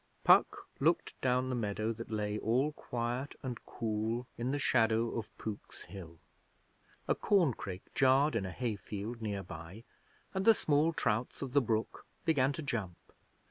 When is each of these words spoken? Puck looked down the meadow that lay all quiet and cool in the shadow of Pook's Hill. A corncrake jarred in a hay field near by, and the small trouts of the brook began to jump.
Puck 0.23 0.67
looked 0.79 1.21
down 1.21 1.49
the 1.49 1.55
meadow 1.55 1.93
that 1.93 2.09
lay 2.09 2.39
all 2.39 2.71
quiet 2.71 3.35
and 3.43 3.63
cool 3.67 4.25
in 4.35 4.49
the 4.49 4.57
shadow 4.57 5.09
of 5.11 5.29
Pook's 5.37 5.83
Hill. 5.83 6.17
A 7.07 7.13
corncrake 7.13 7.93
jarred 7.93 8.35
in 8.35 8.43
a 8.43 8.51
hay 8.51 8.75
field 8.77 9.21
near 9.21 9.43
by, 9.43 9.83
and 10.33 10.43
the 10.43 10.55
small 10.55 10.91
trouts 10.91 11.43
of 11.43 11.53
the 11.53 11.61
brook 11.61 12.07
began 12.25 12.51
to 12.53 12.63
jump. 12.63 13.13